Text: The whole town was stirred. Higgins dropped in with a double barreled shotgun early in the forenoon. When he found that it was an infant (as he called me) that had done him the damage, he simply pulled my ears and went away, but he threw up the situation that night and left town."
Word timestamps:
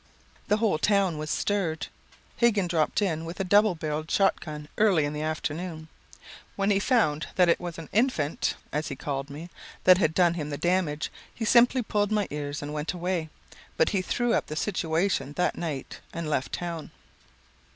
The 0.47 0.57
whole 0.57 0.79
town 0.79 1.19
was 1.19 1.29
stirred. 1.29 1.85
Higgins 2.35 2.69
dropped 2.69 3.03
in 3.03 3.23
with 3.23 3.39
a 3.39 3.43
double 3.43 3.75
barreled 3.75 4.09
shotgun 4.09 4.67
early 4.79 5.05
in 5.05 5.13
the 5.13 5.21
forenoon. 5.35 5.89
When 6.55 6.71
he 6.71 6.79
found 6.79 7.27
that 7.35 7.49
it 7.49 7.59
was 7.59 7.77
an 7.77 7.87
infant 7.91 8.55
(as 8.71 8.87
he 8.87 8.95
called 8.95 9.29
me) 9.29 9.51
that 9.83 9.99
had 9.99 10.15
done 10.15 10.33
him 10.33 10.49
the 10.49 10.57
damage, 10.57 11.11
he 11.31 11.45
simply 11.45 11.83
pulled 11.83 12.11
my 12.11 12.27
ears 12.31 12.63
and 12.63 12.73
went 12.73 12.93
away, 12.93 13.29
but 13.77 13.89
he 13.89 14.01
threw 14.01 14.33
up 14.33 14.47
the 14.47 14.55
situation 14.55 15.33
that 15.33 15.55
night 15.55 15.99
and 16.11 16.27
left 16.27 16.51
town." 16.53 16.89